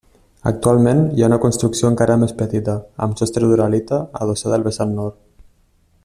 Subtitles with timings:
[0.51, 2.75] Actualment hi ha una construcció encara més petita,
[3.07, 5.21] amb sostre d'uralita, adossada al vessant nord.